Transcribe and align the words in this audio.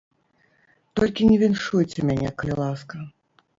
Толькі 0.99 1.29
не 1.33 1.37
віншуйце 1.45 1.99
мяне, 2.09 2.29
калі 2.43 2.53
ласка. 2.65 2.95